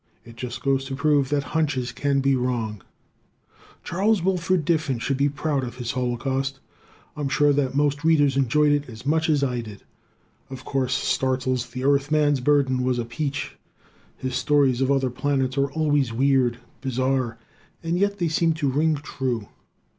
[0.25, 2.81] It just goes to prove that hunches can be wrong.
[3.83, 6.59] Charles Willard Diffin should be proud of his "Holocaust."
[7.15, 9.83] I'm sure that most Readers enjoyed it as much as I did.
[10.49, 13.57] Of course, Starzl's "The Earthman's Burden" was a peach.
[14.17, 17.37] His stories of other planets are always weird, bizarre,
[17.83, 19.49] and yet they seem to ring true.